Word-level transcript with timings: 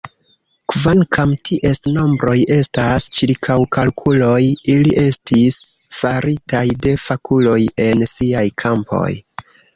Kvankam 0.71 1.33
ties 1.49 1.81
nombroj 1.97 2.33
estas 2.55 3.05
ĉirkaŭkalkuloj, 3.17 4.39
ili 4.77 4.95
estis 5.03 5.59
faritaj 6.01 6.65
de 6.87 6.97
fakuloj 7.05 7.61
en 7.89 8.05
siaj 8.17 8.45
kampoj. 8.67 9.09